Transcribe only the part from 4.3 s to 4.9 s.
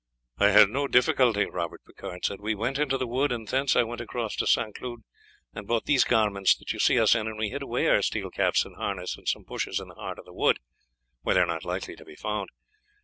to St.